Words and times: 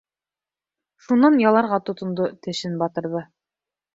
Шунан 1.07 1.37
яларға 1.41 1.79
тотондо, 1.89 2.31
тешен 2.47 2.81
батырҙы. 2.85 3.23